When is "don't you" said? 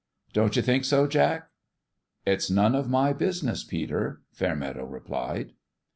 0.33-0.63